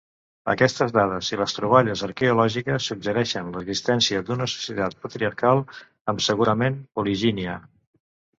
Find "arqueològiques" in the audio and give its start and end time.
2.07-2.87